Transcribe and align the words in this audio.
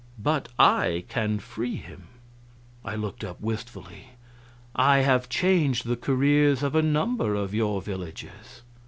But 0.17 0.47
I 0.57 1.05
can 1.09 1.37
free 1.37 1.75
him." 1.75 2.07
I 2.83 2.95
looked 2.95 3.23
up 3.23 3.39
wistfully. 3.39 4.13
"I 4.75 5.01
have 5.01 5.29
changed 5.29 5.85
the 5.85 5.95
careers 5.95 6.63
of 6.63 6.73
a 6.73 6.81
number 6.81 7.35
of 7.35 7.53
your 7.53 7.83
villagers." 7.83 8.63